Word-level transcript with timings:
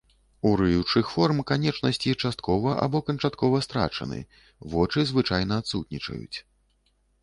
У 0.49 0.53
рыючых 0.61 1.11
форм 1.17 1.41
канечнасці 1.51 2.15
часткова 2.23 2.75
або 2.87 3.03
канчаткова 3.11 3.63
страчаны, 3.69 4.19
вочы 4.75 5.09
звычайна 5.15 5.53
адсутнічаюць. 5.67 6.37